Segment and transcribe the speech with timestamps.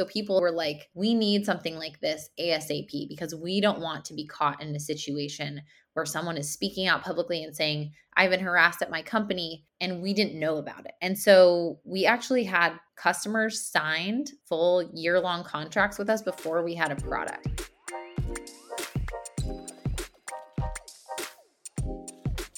[0.00, 4.14] So people were like, we need something like this ASAP because we don't want to
[4.14, 5.60] be caught in a situation
[5.92, 10.00] where someone is speaking out publicly and saying, I've been harassed at my company and
[10.00, 10.92] we didn't know about it.
[11.02, 16.74] And so we actually had customers signed full year long contracts with us before we
[16.74, 17.70] had a product.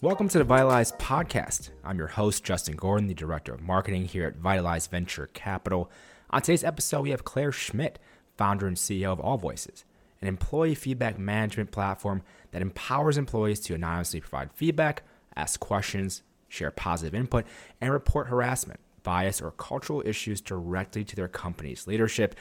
[0.00, 1.70] Welcome to the Vitalize podcast.
[1.82, 5.90] I'm your host, Justin Gordon, the Director of Marketing here at Vitalize Venture Capital.
[6.34, 7.98] On today's episode, we have Claire Schmidt,
[8.38, 9.84] founder and CEO of AllVoices,
[10.22, 15.02] an employee feedback management platform that empowers employees to anonymously provide feedback,
[15.36, 17.44] ask questions, share positive input,
[17.82, 22.34] and report harassment, bias, or cultural issues directly to their company's leadership.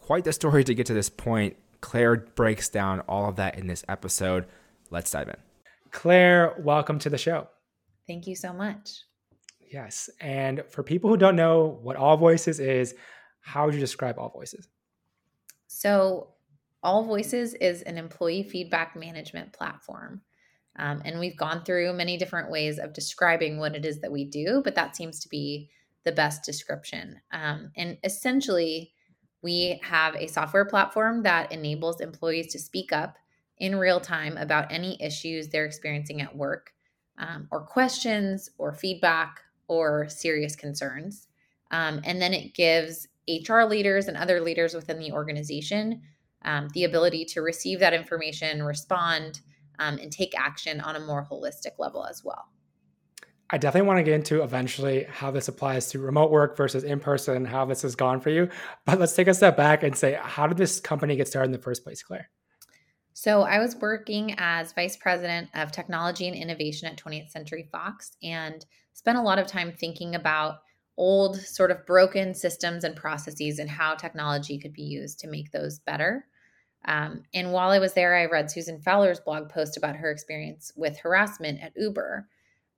[0.00, 1.54] Quite the story to get to this point.
[1.80, 4.46] Claire breaks down all of that in this episode.
[4.90, 5.36] Let's dive in.
[5.92, 7.46] Claire, welcome to the show.
[8.08, 9.02] Thank you so much.
[9.72, 10.10] Yes.
[10.20, 12.96] And for people who don't know what AllVoices is,
[13.46, 14.66] how would you describe All Voices?
[15.68, 16.30] So,
[16.84, 20.20] AllVoices is an employee feedback management platform.
[20.76, 24.24] Um, and we've gone through many different ways of describing what it is that we
[24.24, 25.70] do, but that seems to be
[26.04, 27.20] the best description.
[27.30, 28.92] Um, and essentially,
[29.42, 33.16] we have a software platform that enables employees to speak up
[33.58, 36.72] in real time about any issues they're experiencing at work,
[37.16, 41.28] um, or questions, or feedback, or serious concerns.
[41.70, 46.02] Um, and then it gives HR leaders and other leaders within the organization
[46.46, 49.40] um, the ability to receive that information, respond,
[49.78, 52.46] um, and take action on a more holistic level as well.
[53.50, 56.98] I definitely want to get into eventually how this applies to remote work versus in
[56.98, 58.48] person, how this has gone for you.
[58.84, 61.52] But let's take a step back and say, how did this company get started in
[61.52, 62.28] the first place, Claire?
[63.12, 68.16] So I was working as vice president of technology and innovation at 20th Century Fox
[68.22, 70.58] and spent a lot of time thinking about
[70.96, 75.50] old, sort of broken systems and processes and how technology could be used to make
[75.50, 76.26] those better.
[76.86, 80.72] Um, and while I was there, I read Susan Fowler's blog post about her experience
[80.76, 82.28] with harassment at Uber.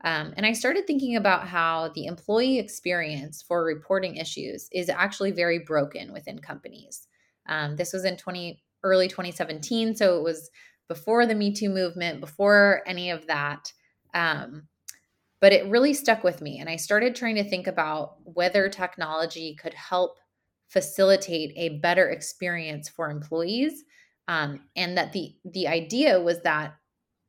[0.04, 5.32] Um, and I started thinking about how the employee experience for reporting issues is actually
[5.32, 7.08] very broken within companies.
[7.46, 9.96] Um, this was in 20, early 2017.
[9.96, 10.50] So it was
[10.88, 13.72] before the Me Too movement, before any of that.
[14.14, 14.68] Um,
[15.40, 16.58] but it really stuck with me.
[16.58, 20.18] And I started trying to think about whether technology could help
[20.68, 23.84] facilitate a better experience for employees.
[24.26, 26.74] Um, and that the the idea was that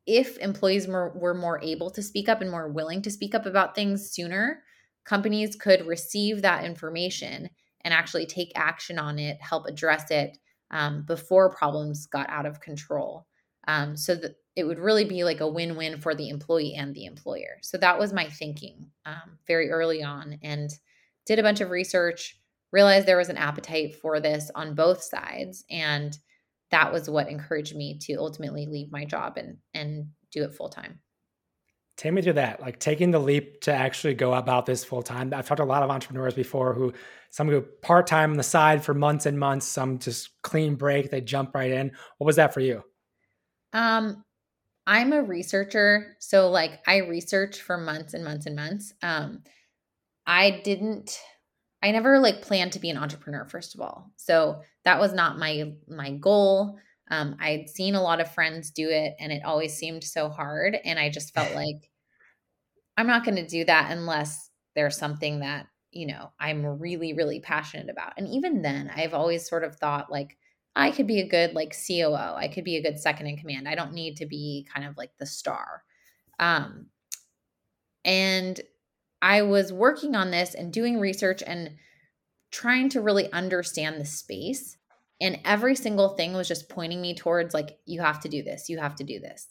[0.05, 3.45] if employees were, were more able to speak up and more willing to speak up
[3.45, 4.63] about things sooner,
[5.05, 7.49] companies could receive that information
[7.81, 10.37] and actually take action on it, help address it,
[10.71, 13.25] um, before problems got out of control.
[13.67, 16.93] Um, so that it would really be like a win win for the employee and
[16.93, 17.59] the employer.
[17.61, 20.69] So that was my thinking um, very early on and
[21.25, 22.37] did a bunch of research,
[22.71, 25.63] realized there was an appetite for this on both sides.
[25.69, 26.17] And
[26.71, 30.69] that was what encouraged me to ultimately leave my job and, and do it full
[30.69, 30.99] time.
[31.95, 35.33] Take me through that, like taking the leap to actually go about this full time.
[35.33, 36.93] I've talked to a lot of entrepreneurs before who
[37.29, 41.11] some go part time on the side for months and months, some just clean break,
[41.11, 41.91] they jump right in.
[42.17, 42.83] What was that for you?
[43.73, 44.23] Um,
[44.87, 48.93] I'm a researcher, so like I research for months and months and months.
[49.03, 49.43] Um,
[50.25, 51.19] I didn't
[51.81, 54.11] I never like planned to be an entrepreneur first of all.
[54.17, 56.77] So that was not my my goal.
[57.11, 60.77] Um, I'd seen a lot of friends do it and it always seemed so hard.
[60.85, 61.89] And I just felt like
[62.97, 67.39] I'm not going to do that unless there's something that, you know, I'm really, really
[67.39, 68.13] passionate about.
[68.17, 70.37] And even then, I've always sort of thought like,
[70.75, 72.35] I could be a good like COO.
[72.35, 73.67] I could be a good second in command.
[73.67, 75.83] I don't need to be kind of like the star.
[76.39, 76.87] Um,
[78.05, 78.59] and
[79.21, 81.71] I was working on this and doing research and
[82.51, 84.77] trying to really understand the space
[85.21, 88.69] and every single thing was just pointing me towards like you have to do this
[88.69, 89.47] you have to do this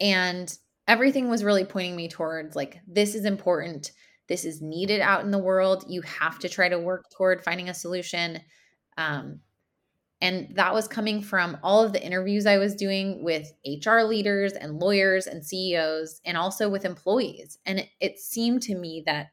[0.00, 0.58] and
[0.88, 3.92] everything was really pointing me towards like this is important
[4.28, 7.68] this is needed out in the world you have to try to work toward finding
[7.68, 8.40] a solution
[8.96, 9.38] um,
[10.22, 13.52] and that was coming from all of the interviews i was doing with
[13.84, 18.74] hr leaders and lawyers and ceos and also with employees and it, it seemed to
[18.74, 19.28] me that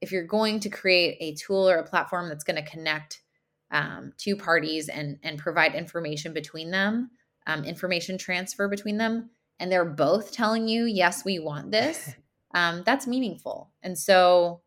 [0.00, 3.22] if you're going to create a tool or a platform that's going to connect
[3.70, 7.10] um, two parties and and provide information between them,
[7.46, 12.14] um, information transfer between them, and they're both telling you, yes, we want this.
[12.54, 13.70] Um, that's meaningful.
[13.82, 14.62] And so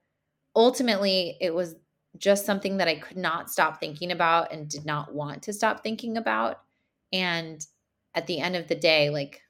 [0.55, 1.73] ultimately, it was
[2.17, 5.83] just something that I could not stop thinking about and did not want to stop
[5.83, 6.61] thinking about.
[7.13, 7.65] And
[8.15, 9.41] at the end of the day, like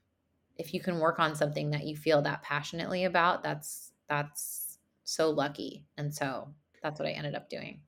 [0.57, 5.29] if you can work on something that you feel that passionately about, that's that's so
[5.29, 5.85] lucky.
[5.97, 6.53] And so
[6.83, 7.81] that's what I ended up doing.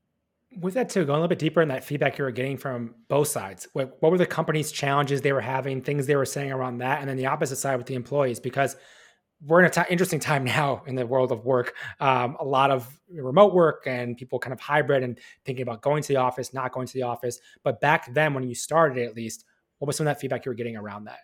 [0.60, 2.96] with that too, going a little bit deeper in that feedback you were getting from
[3.08, 3.68] both sides.
[3.74, 7.00] What, what were the company's challenges they were having, things they were saying around that,
[7.00, 8.40] and then the opposite side with the employees?
[8.40, 8.76] Because
[9.46, 11.76] we're in an t- interesting time now in the world of work.
[12.00, 16.04] Um, a lot of remote work and people kind of hybrid and thinking about going
[16.04, 17.40] to the office, not going to the office.
[17.64, 19.46] But back then, when you started, at least,
[19.80, 21.20] what was some of that feedback you were getting around that?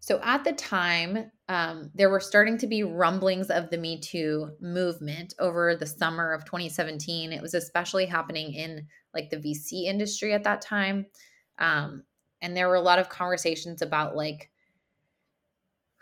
[0.00, 4.50] So at the time, um, there were starting to be rumblings of the Me Too
[4.60, 7.32] movement over the summer of 2017.
[7.32, 11.06] It was especially happening in like the VC industry at that time.
[11.58, 12.02] Um,
[12.42, 14.50] and there were a lot of conversations about like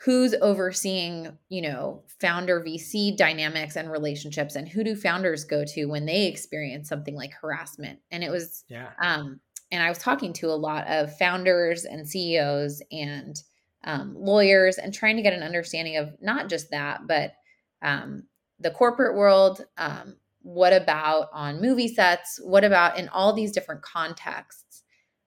[0.04, 5.86] who's overseeing, you know, founder VC dynamics and relationships and who do founders go to
[5.86, 8.00] when they experience something like harassment.
[8.10, 8.90] And it was, yeah.
[9.00, 9.40] Um,
[9.70, 13.40] and I was talking to a lot of founders and CEOs and
[13.84, 17.34] um, lawyers and trying to get an understanding of not just that, but
[17.80, 18.24] um,
[18.58, 19.64] the corporate world.
[19.78, 22.40] Um, what about on movie sets?
[22.42, 24.82] What about in all these different contexts?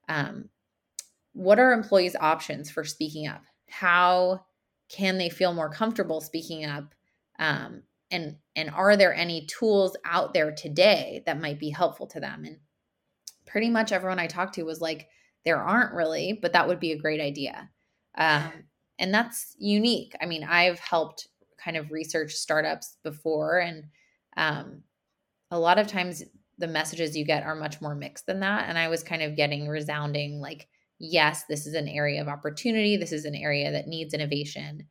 [0.08, 0.50] Um,
[1.32, 3.42] what are employees' options for speaking up?
[3.68, 4.45] How
[4.88, 6.94] can they feel more comfortable speaking up?
[7.38, 12.20] Um, and and are there any tools out there today that might be helpful to
[12.20, 12.44] them?
[12.44, 12.58] And
[13.46, 15.08] pretty much everyone I talked to was like,
[15.44, 17.70] there aren't really, but that would be a great idea.
[18.16, 18.52] Um,
[18.98, 20.14] and that's unique.
[20.20, 21.28] I mean, I've helped
[21.62, 23.84] kind of research startups before, and
[24.36, 24.82] um,
[25.50, 26.22] a lot of times
[26.58, 28.68] the messages you get are much more mixed than that.
[28.68, 32.96] And I was kind of getting resounding like, yes, this is an area of opportunity.
[32.96, 34.86] This is an area that needs innovation.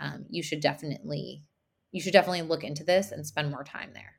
[0.00, 1.42] Um, you should definitely,
[1.92, 4.16] you should definitely look into this and spend more time there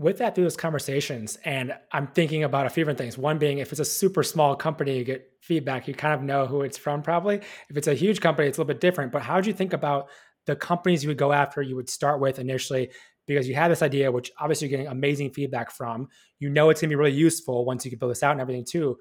[0.00, 3.58] with that through those conversations and i'm thinking about a few different things one being
[3.58, 6.78] if it's a super small company you get feedback you kind of know who it's
[6.78, 7.36] from probably
[7.68, 9.74] if it's a huge company it's a little bit different but how did you think
[9.74, 10.08] about
[10.46, 12.90] the companies you would go after you would start with initially
[13.26, 16.80] because you had this idea which obviously you're getting amazing feedback from you know it's
[16.80, 18.96] going to be really useful once you can build this out and everything too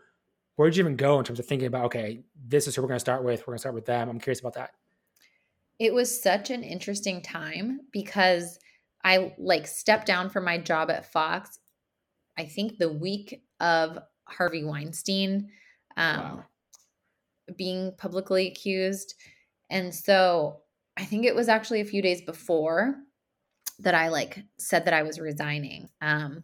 [0.59, 2.87] where did you even go in terms of thinking about okay this is who we're
[2.87, 4.71] going to start with we're going to start with them i'm curious about that
[5.79, 8.59] it was such an interesting time because
[9.03, 11.59] I like stepped down from my job at Fox,
[12.37, 15.49] I think the week of Harvey Weinstein
[15.97, 16.43] um, wow.
[17.57, 19.15] being publicly accused.
[19.69, 20.59] And so
[20.97, 22.95] I think it was actually a few days before
[23.79, 25.89] that I like said that I was resigning.
[26.01, 26.43] Um,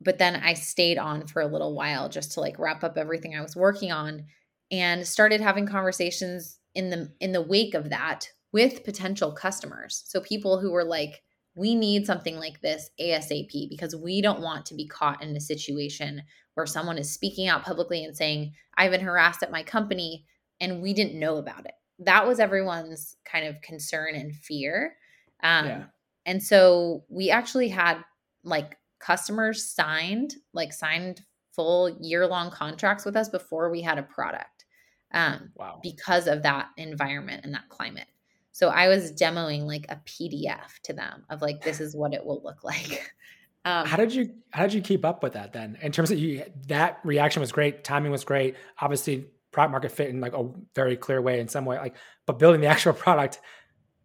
[0.00, 3.36] but then I stayed on for a little while just to like wrap up everything
[3.36, 4.26] I was working on
[4.70, 10.02] and started having conversations in the in the wake of that with potential customers.
[10.06, 11.22] So people who were like
[11.56, 15.40] we need something like this ASAP because we don't want to be caught in a
[15.40, 16.22] situation
[16.54, 20.26] where someone is speaking out publicly and saying, I've been harassed at my company
[20.60, 21.72] and we didn't know about it.
[21.98, 24.96] That was everyone's kind of concern and fear.
[25.42, 25.84] Um, yeah.
[26.26, 28.04] And so we actually had
[28.44, 31.22] like customers signed, like signed
[31.52, 34.66] full year long contracts with us before we had a product
[35.12, 35.80] um, wow.
[35.82, 38.06] because of that environment and that climate.
[38.52, 42.24] So I was demoing like a PDF to them of like this is what it
[42.24, 43.12] will look like.
[43.66, 45.76] Um, how did you how did you keep up with that then?
[45.82, 48.54] In terms of you, that reaction was great, timing was great.
[48.78, 51.76] Obviously, product market fit in like a very clear way in some way.
[51.76, 51.96] Like,
[52.26, 53.40] but building the actual product,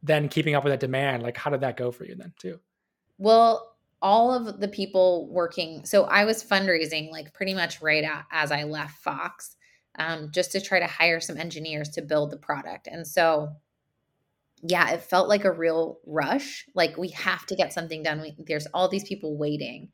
[0.02, 2.60] then keeping up with that demand, like how did that go for you then too?
[3.20, 3.71] Well,
[4.02, 8.64] all of the people working, so I was fundraising like pretty much right as I
[8.64, 9.56] left Fox,
[10.00, 13.50] um, just to try to hire some engineers to build the product, and so
[14.64, 16.66] yeah, it felt like a real rush.
[16.76, 18.22] Like we have to get something done.
[18.22, 19.90] We, there's all these people waiting.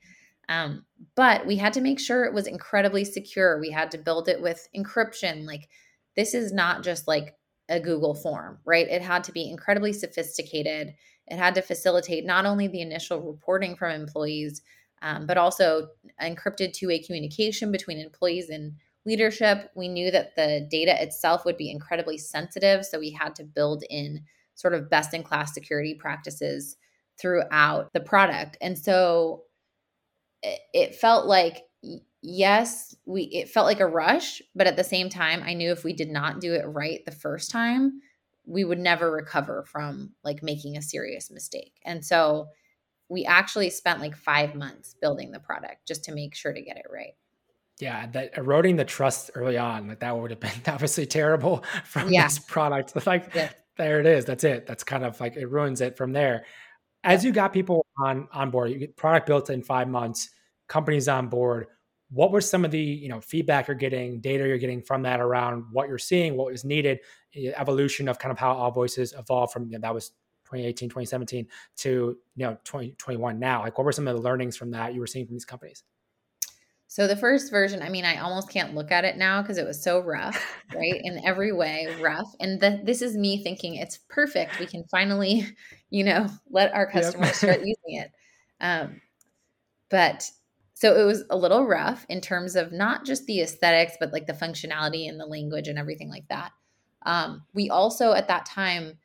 [0.50, 3.60] Um, but we had to make sure it was incredibly secure.
[3.60, 5.46] We had to build it with encryption.
[5.46, 5.68] Like
[6.16, 7.36] this is not just like
[7.70, 8.88] a Google form, right?
[8.88, 10.94] It had to be incredibly sophisticated.
[11.28, 14.62] It had to facilitate not only the initial reporting from employees,
[15.02, 15.90] um, but also
[16.22, 18.74] encrypted two way communication between employees and
[19.06, 19.70] leadership.
[19.76, 22.86] We knew that the data itself would be incredibly sensitive.
[22.86, 24.22] So we had to build in
[24.56, 26.78] sort of best in class security practices
[27.20, 28.58] throughout the product.
[28.60, 29.44] And so
[30.42, 31.64] it, it felt like
[32.22, 35.84] yes, we it felt like a rush, but at the same time I knew if
[35.84, 38.02] we did not do it right the first time,
[38.48, 41.74] we would never recover from like making a serious mistake.
[41.86, 42.48] And so
[43.10, 46.78] we actually spent like 5 months building the product just to make sure to get
[46.78, 47.14] it right.
[47.80, 52.12] Yeah, that eroding the trust early on, like that would have been obviously terrible from
[52.12, 52.24] yeah.
[52.24, 52.94] this product.
[53.06, 54.26] Like yeah there it is.
[54.26, 54.68] That's it.
[54.68, 56.46] That's kind of like it ruins it from there.
[57.04, 60.30] As you got people on on board, you get product built in five months,
[60.68, 61.68] companies on board.
[62.10, 65.20] What were some of the you know feedback you're getting, data you're getting from that
[65.20, 67.00] around what you're seeing, what was needed,
[67.36, 70.10] evolution of kind of how AllVoices evolved from you know, that was
[70.46, 71.48] 2018, 2017
[71.78, 73.62] to you know 2021 now.
[73.62, 75.84] Like what were some of the learnings from that you were seeing from these companies?
[76.90, 79.66] So the first version, I mean, I almost can't look at it now because it
[79.66, 80.42] was so rough,
[80.74, 81.02] right?
[81.04, 82.34] In every way, rough.
[82.40, 84.58] And the, this is me thinking it's perfect.
[84.58, 85.46] We can finally,
[85.90, 87.36] you know, let our customers yep.
[87.36, 88.12] start using it.
[88.62, 89.02] Um,
[89.90, 90.30] but
[90.80, 94.28] so it was a little rough in terms of not just the aesthetics, but like
[94.28, 96.52] the functionality and the language and everything like that.
[97.04, 99.00] Um, we also at that time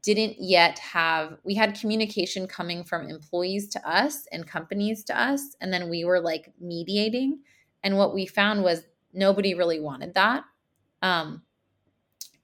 [0.00, 5.56] didn't yet have we had communication coming from employees to us and companies to us
[5.60, 7.40] and then we were like mediating.
[7.82, 10.44] And what we found was nobody really wanted that.
[11.02, 11.42] Um,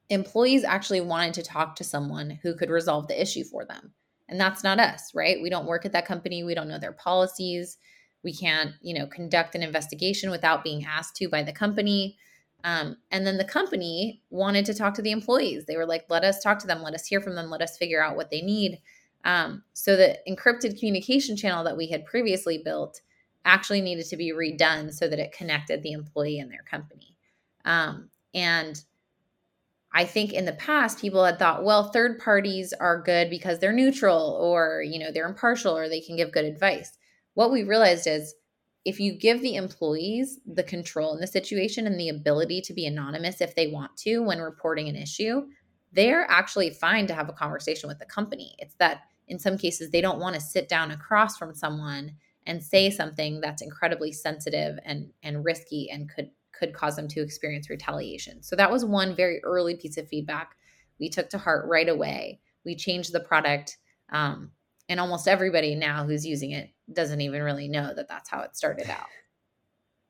[0.08, 3.92] employees actually wanted to talk to someone who could resolve the issue for them.
[4.28, 5.40] And that's not us right?
[5.40, 6.42] We don't work at that company.
[6.42, 7.78] We don't know their policies
[8.24, 12.16] we can't you know conduct an investigation without being asked to by the company
[12.64, 15.66] um, and then the company wanted to talk to the employees.
[15.66, 17.76] They were like, let us talk to them, let us hear from them, let us
[17.76, 18.80] figure out what they need.
[19.22, 23.02] Um, so the encrypted communication channel that we had previously built
[23.44, 27.14] actually needed to be redone so that it connected the employee and their company.
[27.66, 28.82] Um, and
[29.92, 33.72] I think in the past people had thought, well, third parties are good because they're
[33.72, 36.96] neutral or you know they're impartial or they can give good advice.
[37.34, 38.34] What we realized is
[38.84, 42.86] if you give the employees the control in the situation and the ability to be
[42.86, 45.46] anonymous if they want to when reporting an issue,
[45.92, 48.54] they're actually fine to have a conversation with the company.
[48.58, 52.12] It's that in some cases they don't want to sit down across from someone
[52.46, 57.22] and say something that's incredibly sensitive and and risky and could could cause them to
[57.22, 58.42] experience retaliation.
[58.42, 60.56] So that was one very early piece of feedback
[61.00, 62.40] we took to heart right away.
[62.64, 63.78] We changed the product
[64.12, 64.52] um,
[64.88, 68.56] and almost everybody now who's using it doesn't even really know that that's how it
[68.56, 69.06] started out.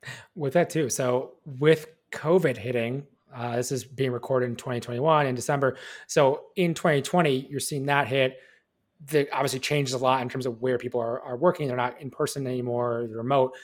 [0.34, 0.90] With that too.
[0.90, 5.76] So with COVID hitting, uh, this is being recorded in 2021 in December.
[6.06, 8.38] So in 2020, you're seeing that hit.
[9.06, 11.66] That obviously changes a lot in terms of where people are, are working.
[11.66, 13.54] They're not in person anymore, they're remote.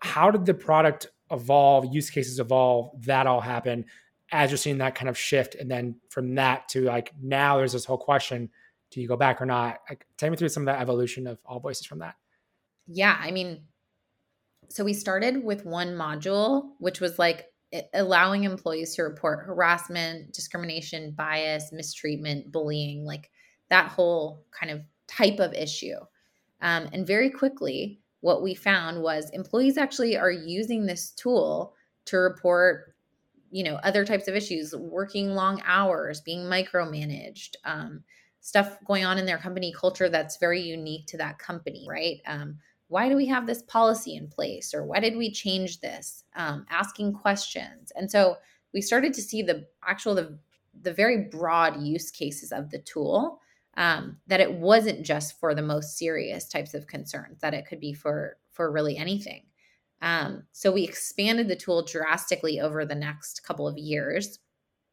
[0.00, 3.86] How did the product evolve, use cases evolve, that all happen
[4.32, 5.54] as you're seeing that kind of shift?
[5.54, 8.50] And then from that to like now there's this whole question,
[8.90, 9.78] do you go back or not?
[9.88, 12.16] Like, take me through some of that evolution of AllVoices from that.
[12.86, 13.62] Yeah, I mean,
[14.68, 17.46] so we started with one module, which was like
[17.94, 23.30] allowing employees to report harassment, discrimination, bias, mistreatment, bullying, like
[23.68, 25.96] that whole kind of type of issue.
[26.60, 31.74] Um, and very quickly, what we found was employees actually are using this tool
[32.06, 32.94] to report
[33.52, 38.02] you know other types of issues working long hours being micromanaged um,
[38.40, 42.20] stuff going on in their company culture that's very unique to that company right?
[42.26, 46.24] Um, why do we have this policy in place or why did we change this?
[46.34, 47.92] Um, asking questions.
[47.94, 48.36] And so
[48.74, 50.38] we started to see the actual the,
[50.82, 53.40] the very broad use cases of the tool
[53.76, 57.80] um, that it wasn't just for the most serious types of concerns that it could
[57.80, 59.44] be for for really anything.
[60.02, 64.40] Um, so we expanded the tool drastically over the next couple of years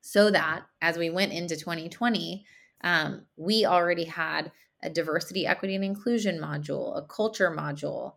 [0.02, 2.46] so that as we went into 2020
[2.82, 4.52] um, we already had
[4.84, 8.14] a diversity, equity, and inclusion module, a culture module,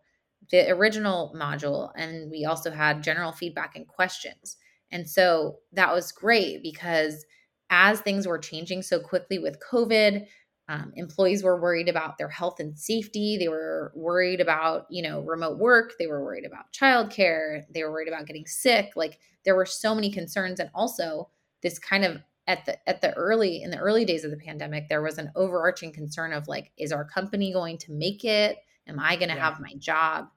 [0.51, 4.57] the original module, and we also had general feedback and questions.
[4.91, 7.25] And so that was great because
[7.69, 10.27] as things were changing so quickly with COVID,
[10.67, 13.37] um, employees were worried about their health and safety.
[13.37, 15.93] They were worried about, you know, remote work.
[15.97, 17.63] They were worried about childcare.
[17.73, 18.91] They were worried about getting sick.
[18.95, 21.29] Like there were so many concerns, and also
[21.63, 24.89] this kind of at the at the early in the early days of the pandemic
[24.89, 28.57] there was an overarching concern of like is our company going to make it?
[28.87, 29.49] Am i going to yeah.
[29.49, 30.27] have my job?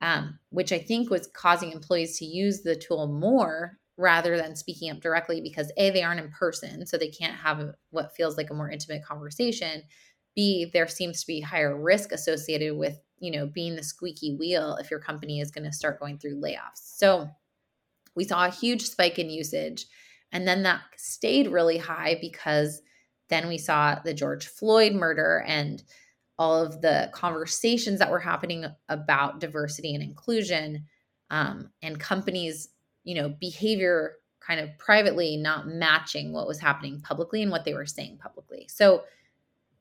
[0.00, 4.90] Um, which i think was causing employees to use the tool more rather than speaking
[4.90, 8.48] up directly because a they aren't in person so they can't have what feels like
[8.48, 9.82] a more intimate conversation.
[10.36, 14.76] B there seems to be higher risk associated with you know being the squeaky wheel
[14.80, 16.96] if your company is going to start going through layoffs.
[16.96, 17.28] So
[18.14, 19.86] we saw a huge spike in usage
[20.32, 22.82] and then that stayed really high because
[23.28, 25.82] then we saw the George Floyd murder and
[26.38, 30.86] all of the conversations that were happening about diversity and inclusion
[31.30, 32.68] um, and companies,
[33.04, 37.74] you know, behavior kind of privately not matching what was happening publicly and what they
[37.74, 38.66] were saying publicly.
[38.70, 39.04] So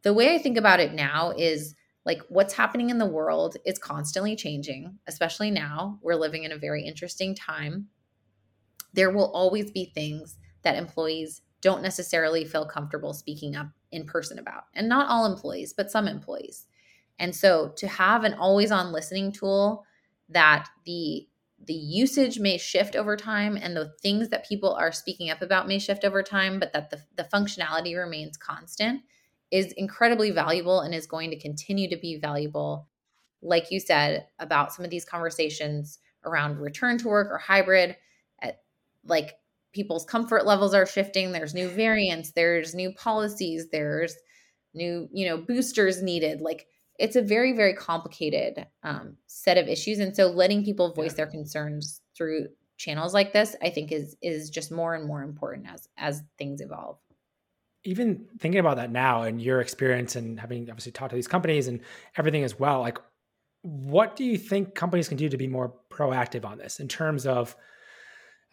[0.01, 1.75] the way I think about it now is
[2.06, 6.00] like what's happening in the world is constantly changing, especially now.
[6.01, 7.88] We're living in a very interesting time
[8.98, 14.39] there will always be things that employees don't necessarily feel comfortable speaking up in person
[14.39, 14.63] about.
[14.74, 16.66] And not all employees, but some employees.
[17.20, 19.86] And so to have an always on listening tool
[20.30, 21.27] that the
[21.66, 25.68] the usage may shift over time and the things that people are speaking up about
[25.68, 29.01] may shift over time, but that the, the functionality remains constant
[29.50, 32.88] is incredibly valuable and is going to continue to be valuable.
[33.42, 37.96] Like you said about some of these conversations around return to work or hybrid.
[39.08, 39.34] Like
[39.74, 41.32] people's comfort levels are shifting.
[41.32, 44.16] There's new variants, there's new policies, there's
[44.74, 46.42] new, you know, boosters needed.
[46.42, 46.68] Like
[47.00, 50.00] it's a very, very complicated um, set of issues.
[50.00, 52.48] And so letting people voice their concerns through
[52.78, 56.62] channels like this, I think is is just more and more important as as things
[56.62, 56.98] evolve
[57.88, 61.70] even thinking about that now and your experience and having obviously talked to these companies
[61.70, 61.80] and
[62.18, 62.98] everything as well, like
[63.62, 67.26] what do you think companies can do to be more proactive on this in terms
[67.26, 67.56] of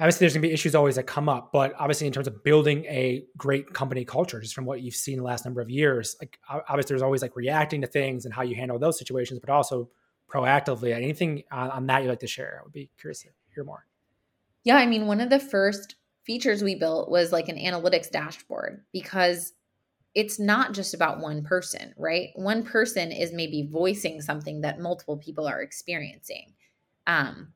[0.00, 2.42] obviously there's going to be issues always that come up but obviously in terms of
[2.42, 6.16] building a great company culture just from what you've seen the last number of years
[6.20, 9.50] like obviously there's always like reacting to things and how you handle those situations but
[9.50, 9.88] also
[10.32, 13.86] proactively anything on, that you'd like to share i would be curious to hear more
[14.64, 18.82] yeah i mean one of the first features we built was like an analytics dashboard
[18.92, 19.52] because
[20.14, 22.28] it's not just about one person, right?
[22.34, 26.54] One person is maybe voicing something that multiple people are experiencing.
[27.06, 27.52] Um,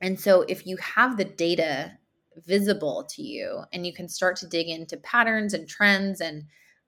[0.00, 1.92] and so if you have the data
[2.46, 6.44] visible to you and you can start to dig into patterns and trends and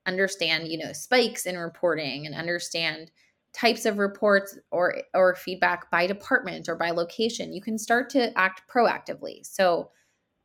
[0.07, 3.11] understand, you know, spikes in reporting and understand
[3.53, 8.37] types of reports or or feedback by department or by location, you can start to
[8.39, 9.45] act proactively.
[9.45, 9.91] So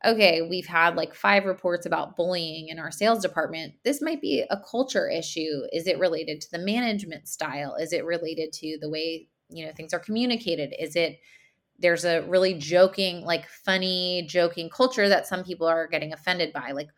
[0.04, 3.74] okay, we've had like five reports about bullying in our sales department.
[3.84, 5.62] This might be a culture issue.
[5.72, 7.74] Is it related to the management style?
[7.74, 10.72] Is it related to the way, you know, things are communicated?
[10.78, 11.18] Is it
[11.78, 16.72] there's a really joking, like funny, joking culture that some people are getting offended by.
[16.72, 16.88] Like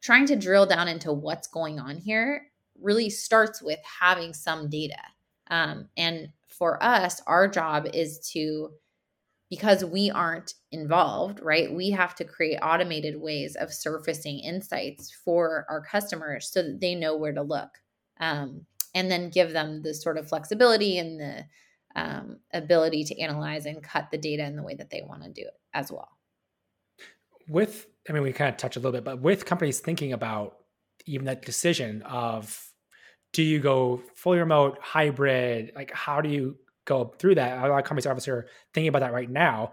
[0.00, 2.46] trying to drill down into what's going on here
[2.80, 5.00] really starts with having some data.
[5.50, 8.70] Um, and for us, our job is to
[9.50, 11.72] because we aren't involved, right?
[11.72, 16.94] We have to create automated ways of surfacing insights for our customers so that they
[16.94, 17.70] know where to look.
[18.20, 21.44] Um, and then give them the sort of flexibility and the
[21.98, 25.30] um, ability to analyze and cut the data in the way that they want to
[25.30, 26.08] do it as well.
[27.48, 30.58] With, I mean, we kind of touched a little bit, but with companies thinking about
[31.06, 32.72] even that decision of
[33.32, 37.58] do you go fully remote, hybrid, like how do you go through that.
[37.58, 39.72] A lot of companies obviously are thinking about that right now.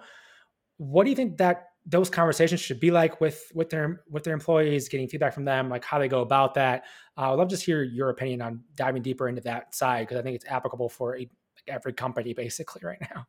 [0.77, 4.33] What do you think that those conversations should be like with with their with their
[4.33, 6.83] employees, getting feedback from them, like how they go about that?
[7.17, 10.17] Uh, I'd love to just hear your opinion on diving deeper into that side because
[10.17, 11.29] I think it's applicable for a,
[11.67, 13.27] every company basically right now.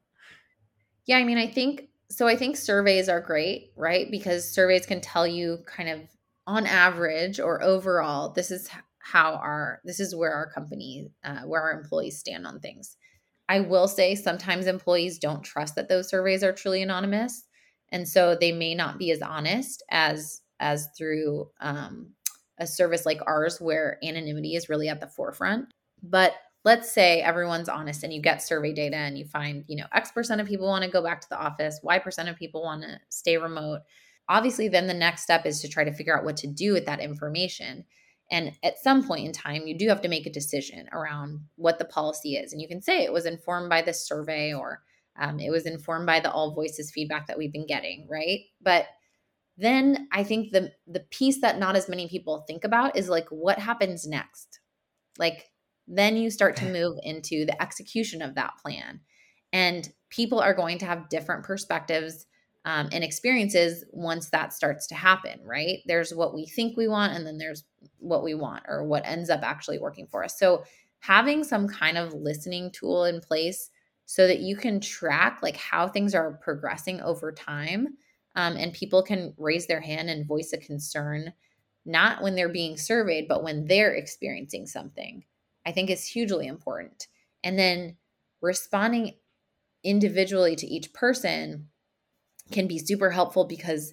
[1.07, 2.27] Yeah, I mean, I think so.
[2.27, 4.11] I think surveys are great, right?
[4.11, 6.01] Because surveys can tell you kind of
[6.47, 8.69] on average or overall, this is
[8.99, 12.97] how our this is where our company, uh, where our employees stand on things.
[13.49, 17.45] I will say sometimes employees don't trust that those surveys are truly anonymous,
[17.91, 22.11] and so they may not be as honest as as through um,
[22.59, 25.67] a service like ours where anonymity is really at the forefront.
[26.03, 26.35] But
[26.67, 30.11] let's say everyone's honest and you get survey data and you find you know X
[30.11, 32.83] percent of people want to go back to the office, Y percent of people want
[32.83, 33.81] to stay remote.
[34.29, 36.85] Obviously, then the next step is to try to figure out what to do with
[36.87, 37.85] that information.
[38.33, 41.79] And at some point in time, you do have to make a decision around what
[41.79, 42.53] the policy is.
[42.53, 44.83] And you can say it was informed by this survey or
[45.17, 48.41] um, it was informed by the AllVoices feedback that we've been getting, right?
[48.61, 48.87] But
[49.57, 53.29] then I think the the piece that not as many people think about is like
[53.29, 54.59] what happens next.
[55.17, 55.45] Like
[55.87, 59.01] then you start to move into the execution of that plan.
[59.53, 62.27] And people are going to have different perspectives
[62.65, 65.79] um, and experiences once that starts to happen, right?
[65.87, 67.65] There's what we think we want, and then there's
[67.99, 70.37] what we want or what ends up actually working for us.
[70.39, 70.65] So,
[70.99, 73.71] having some kind of listening tool in place
[74.07, 77.89] so that you can track like how things are progressing over time
[78.35, 81.33] um, and people can raise their hand and voice a concern
[81.85, 85.23] not when they're being surveyed but when they're experiencing something
[85.67, 87.09] i think is hugely important.
[87.45, 87.97] And then
[88.41, 89.15] responding
[89.85, 91.69] individually to each person
[92.51, 93.93] can be super helpful because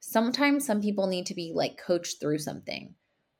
[0.00, 2.94] sometimes some people need to be like coached through something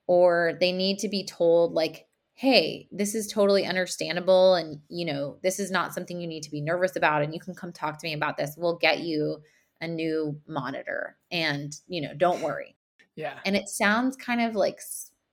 [0.07, 5.39] or they need to be told like hey this is totally understandable and you know
[5.43, 7.99] this is not something you need to be nervous about and you can come talk
[7.99, 8.55] to me about this.
[8.57, 9.43] We'll get you
[9.81, 12.77] a new monitor and you know don't worry.
[13.17, 13.39] Yeah.
[13.45, 14.81] And it sounds kind of like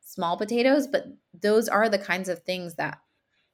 [0.09, 1.05] small potatoes but
[1.39, 2.99] those are the kinds of things that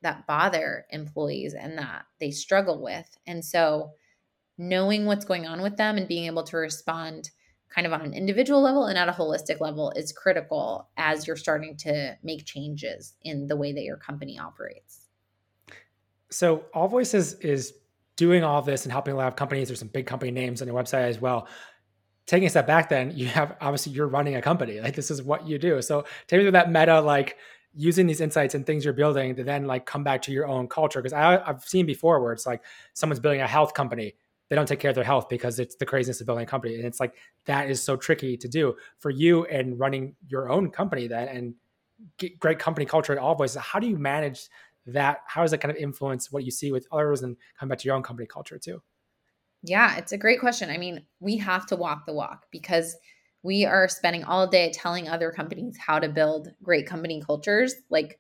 [0.02, 3.92] that bother employees and that they struggle with and so
[4.58, 7.32] knowing what's going on with them and being able to respond
[7.74, 11.36] kind of on an individual level and at a holistic level is critical as you're
[11.36, 15.08] starting to make changes in the way that your company operates.
[16.32, 17.74] So, AllVoices is
[18.16, 19.68] doing all this and helping a lot of companies.
[19.68, 21.48] There's some big company names on your website as well.
[22.28, 24.80] Taking a step back, then you have obviously you're running a company.
[24.86, 25.82] Like this is what you do.
[25.82, 27.38] So, take me through that meta, like
[27.76, 30.68] using these insights and things you're building to then like come back to your own
[30.68, 31.02] culture.
[31.02, 34.16] Because I've seen before where it's like someone's building a health company
[34.50, 36.76] they don't take care of their health because it's the craziness of building a company.
[36.76, 40.70] And it's like that is so tricky to do for you and running your own
[40.70, 41.56] company then and
[42.40, 43.58] great company culture at AllVoices.
[43.58, 44.50] How do you manage
[44.88, 45.22] that?
[45.26, 47.86] How does that kind of influence what you see with others and come back to
[47.86, 48.82] your own company culture too?
[49.66, 50.70] Yeah, it's a great question.
[50.70, 52.96] I mean, we have to walk the walk because
[53.44, 57.76] we are spending all day telling other companies how to build great company cultures.
[57.90, 58.20] Like,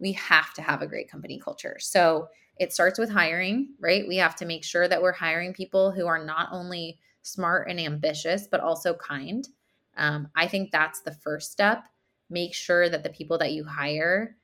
[0.00, 1.76] we have to have a great company culture.
[1.80, 4.06] So, it starts with hiring, right?
[4.08, 7.80] We have to make sure that we're hiring people who are not only smart and
[7.80, 9.48] ambitious, but also kind.
[9.96, 11.84] Um, I think that's the first step.
[12.30, 14.36] Make sure that the people that you hire,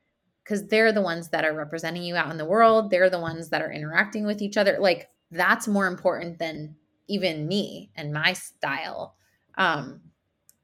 [0.43, 3.49] because they're the ones that are representing you out in the world, they're the ones
[3.49, 4.77] that are interacting with each other.
[4.79, 6.75] Like, that's more important than
[7.07, 9.15] even me and my style.
[9.57, 10.01] Um,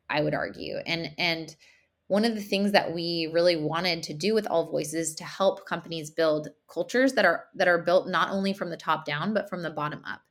[0.10, 0.78] I would argue.
[0.86, 1.56] And, and,
[2.08, 6.12] one of the things that we really wanted to do with AllVoices to help companies
[6.12, 9.64] build cultures that are that are built not only from the top down but from
[9.64, 10.22] the bottom up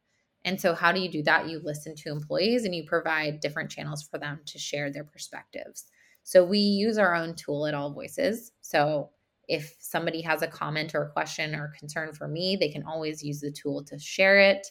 [0.45, 3.71] and so how do you do that you listen to employees and you provide different
[3.71, 5.87] channels for them to share their perspectives
[6.23, 9.11] so we use our own tool at AllVoices so
[9.49, 13.23] if somebody has a comment or a question or concern for me they can always
[13.23, 14.67] use the tool to share it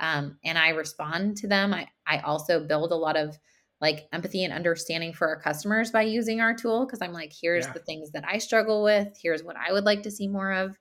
[0.00, 3.38] um, and i respond to them I, I also build a lot of
[3.80, 7.66] like empathy and understanding for our customers by using our tool because I'm like, here's
[7.66, 7.72] yeah.
[7.72, 9.08] the things that I struggle with.
[9.20, 10.78] Here's what I would like to see more of.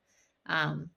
[0.47, 0.89] Um,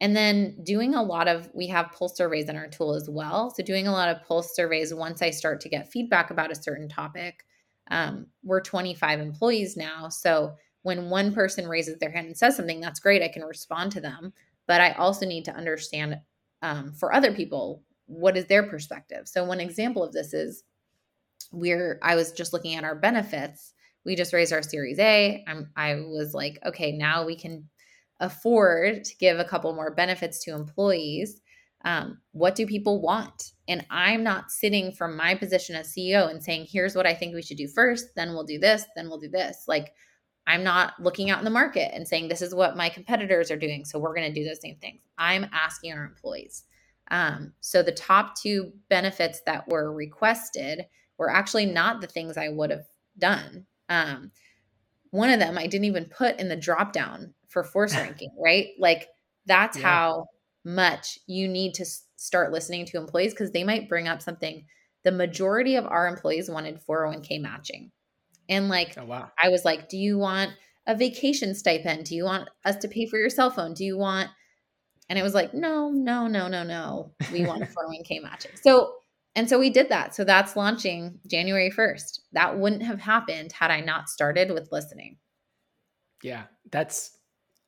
[0.00, 3.50] and then doing a lot of, we have pulse surveys in our tool as well.
[3.50, 6.60] So doing a lot of pulse surveys once I start to get feedback about a
[6.60, 7.44] certain topic.
[7.88, 10.08] Um, we're 25 employees now.
[10.08, 13.22] So when one person raises their hand and says something, that's great.
[13.22, 14.32] I can respond to them.
[14.66, 16.18] But I also need to understand
[16.62, 19.26] um, for other people, what is their perspective?
[19.26, 20.64] So one example of this is
[21.50, 23.74] we're I was just looking at our benefits.
[24.04, 25.44] We just raised our Series A.
[25.46, 27.68] I'm I was like, okay, now we can
[28.20, 31.40] afford to give a couple more benefits to employees.
[31.84, 33.52] Um, what do people want?
[33.66, 37.34] And I'm not sitting from my position as CEO and saying, here's what I think
[37.34, 39.64] we should do first, then we'll do this, then we'll do this.
[39.66, 39.92] Like,
[40.46, 43.56] I'm not looking out in the market and saying, this is what my competitors are
[43.56, 43.84] doing.
[43.84, 45.00] So we're going to do those same things.
[45.16, 46.64] I'm asking our employees.
[47.10, 50.86] Um, so the top two benefits that were requested
[51.18, 52.86] were actually not the things I would have
[53.18, 53.66] done.
[53.88, 54.32] Um,
[55.10, 58.68] one of them I didn't even put in the drop down for force ranking, right?
[58.78, 59.08] Like
[59.46, 59.84] that's yeah.
[59.84, 60.26] how
[60.64, 61.84] much you need to
[62.16, 64.64] start listening to employees because they might bring up something.
[65.04, 67.90] The majority of our employees wanted 401k matching.
[68.52, 69.30] And like, oh, wow.
[69.42, 70.52] I was like, do you want
[70.86, 72.06] a vacation stipend?
[72.06, 73.74] Do you want us to pay for your cell phone?
[73.74, 74.30] Do you want,
[75.08, 77.12] and it was like, no, no, no, no, no.
[77.32, 77.66] We want a
[78.06, 78.52] 401k matching.
[78.62, 78.94] So
[79.34, 80.14] and so we did that.
[80.14, 82.20] So that's launching January 1st.
[82.32, 85.16] That wouldn't have happened had I not started with listening.
[86.22, 87.16] Yeah, that's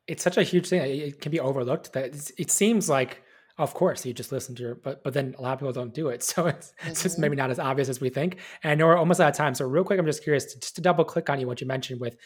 [0.07, 0.83] it's such a huge thing.
[0.83, 3.23] It can be overlooked that it seems like
[3.57, 5.95] of course you just listen to your but but then a lot of people don't
[5.95, 6.23] do it.
[6.35, 6.91] So it's, mm-hmm.
[6.91, 7.43] it's just maybe mm-hmm.
[7.43, 8.39] not as obvious as we think.
[8.63, 9.55] And we're almost out of time.
[9.55, 11.67] So real quick, I'm just curious to, just to double click on you what you
[11.67, 12.17] mentioned with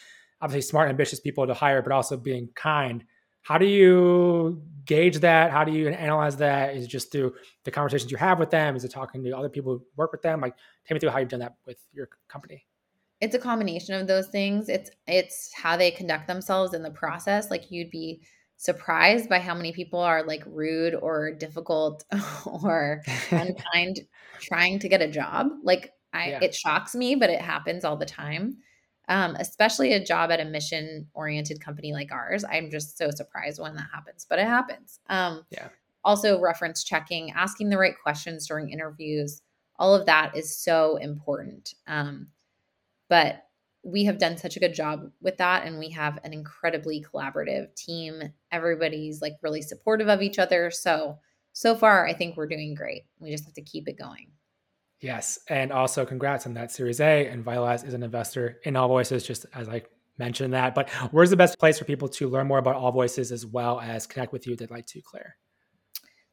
[0.41, 3.03] obviously smart, ambitious people to hire, but also being kind
[3.41, 5.51] how do you gauge that?
[5.51, 6.75] How do you analyze that?
[6.75, 8.75] Is it just through the conversations you have with them?
[8.75, 10.41] Is it talking to other people who work with them?
[10.41, 12.65] Like, take me through how you've done that with your company.
[13.21, 14.69] It's a combination of those things.
[14.69, 17.49] It's it's how they conduct themselves in the process.
[17.49, 18.21] Like you'd be
[18.59, 22.05] surprised by how many people are like rude or difficult
[22.45, 24.01] or unkind
[24.39, 25.47] trying to get a job.
[25.63, 26.39] Like I yeah.
[26.41, 28.57] it shocks me, but it happens all the time
[29.09, 32.45] um, especially a job at a mission oriented company like ours.
[32.49, 34.99] I'm just so surprised when that happens, but it happens.
[35.09, 35.69] Um, yeah.
[36.05, 39.41] Also, reference checking, asking the right questions during interviews,
[39.77, 41.73] all of that is so important.
[41.87, 42.27] Um,
[43.09, 43.47] but
[43.83, 47.73] we have done such a good job with that, and we have an incredibly collaborative
[47.75, 48.21] team.
[48.51, 50.69] Everybody's like really supportive of each other.
[50.71, 51.17] So,
[51.53, 53.03] so far, I think we're doing great.
[53.19, 54.31] We just have to keep it going.
[55.01, 55.39] Yes.
[55.47, 57.27] And also congrats on that Series A.
[57.27, 59.83] And Vitalize is an investor in AllVoices, just as I
[60.17, 60.75] mentioned that.
[60.75, 64.05] But where's the best place for people to learn more about AllVoices as well as
[64.05, 65.37] connect with you if they'd like to, Claire?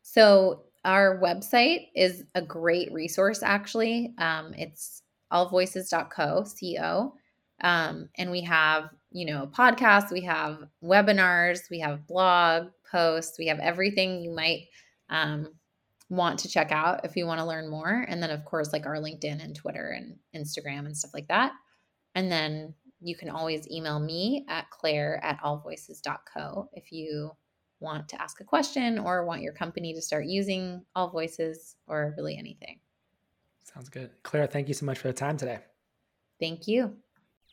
[0.03, 4.15] So our website is a great resource, actually.
[4.19, 7.15] Um, it's allvoices.co, C-O.
[7.63, 13.47] Um, and we have, you know, podcasts, we have webinars, we have blog posts, we
[13.47, 14.67] have everything you might
[15.09, 15.49] um,
[16.09, 18.05] want to check out if you want to learn more.
[18.09, 21.53] And then, of course, like our LinkedIn and Twitter and Instagram and stuff like that.
[22.15, 27.31] And then you can always email me at claire at allvoices.co if you
[27.81, 32.37] want to ask a question or want your company to start using AllVoices or really
[32.37, 32.81] anything.
[33.65, 34.11] Sounds good.
[34.23, 35.59] Claire, thank you so much for the time today.
[36.41, 36.97] Thank you.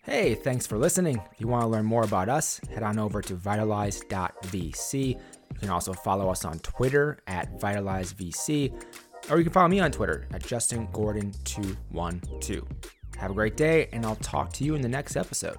[0.04, 1.22] Hey, thanks for listening.
[1.32, 5.18] If you want to learn more about us, head on over to vitalize.vc You
[5.58, 8.84] can also follow us on Twitter at VitalizeVC,
[9.32, 12.68] or you can follow me on Twitter at JustinGordon212.
[13.16, 15.58] Have a great day, and I'll talk to you in the next episode.